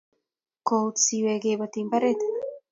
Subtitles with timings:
[0.67, 2.19] Koutche siweek keboti mbaret